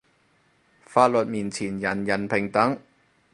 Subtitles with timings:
[0.83, 2.75] 法律面前人人平等